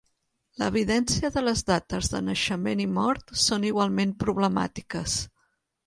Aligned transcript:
L'evidència 0.61 1.29
de 1.35 1.43
les 1.43 1.61
dates 1.67 2.09
de 2.15 2.23
naixement 2.31 2.83
i 2.87 2.91
mort 2.97 3.37
són 3.45 3.71
igualment 3.73 4.19
problemàtiques. 4.27 5.25